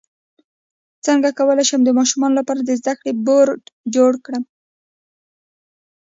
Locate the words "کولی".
1.37-1.65